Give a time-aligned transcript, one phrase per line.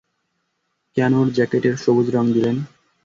[0.97, 2.57] কেন ওর জ্যাকেটে সবুজ রং দিলেন?